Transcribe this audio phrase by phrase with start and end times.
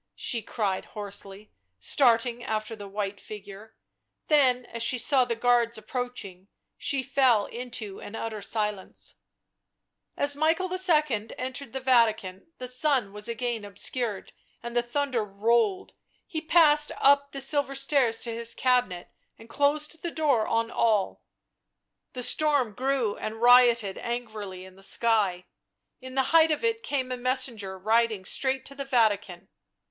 [0.15, 3.75] she cried hoarsely, starting after the white figure;
[4.29, 9.13] then, as she saw the guards approaching, she fell into an utter silence.
[10.17, 11.29] As Michael II.
[11.37, 14.33] entered the Vatican the sun was again obscured
[14.63, 15.93] and the thunder rolled;
[16.25, 21.21] he passed up the silver stairs to his cabinet and closed the door on all.
[22.13, 25.45] The storm grew and rioted angrily in the sky;
[25.99, 29.47] in the height of it came a messenger riding straight to the Vatican.